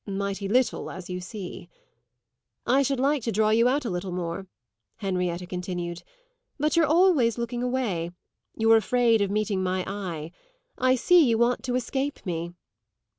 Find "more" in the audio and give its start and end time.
4.11-4.47